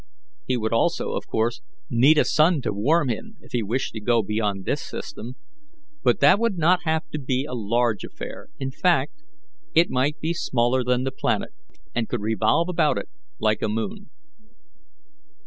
[0.47, 4.01] He would also, of course, need a sun to warm him, if he wished to
[4.01, 5.35] go beyond this system,
[6.01, 9.21] but that would not have to be a large affair in fact,
[9.75, 11.49] it might be smaller than the planet,
[11.93, 13.09] and could revolve about it
[13.39, 14.09] like a moon."